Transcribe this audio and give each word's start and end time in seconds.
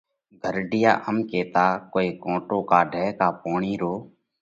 گھرڍِيئا 0.41 0.91
ام 1.07 1.17
ڪيتا: 1.31 1.65
ڪوئي 1.93 2.07
ڪونٽو 2.23 2.57
ڪاڍئہ 2.69 3.05
ڪا 3.19 3.27
پوڻِي 3.41 3.73
رو 3.81 3.93